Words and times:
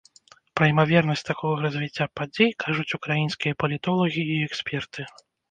Пра 0.59 0.65
імавернасць 0.69 1.23
такога 1.31 1.57
развіцця 1.65 2.07
падзей 2.21 2.49
кажуць 2.65 2.95
украінскія 2.99 3.59
палітолагі 3.61 4.27
і 4.39 4.41
эксперты. 4.49 5.09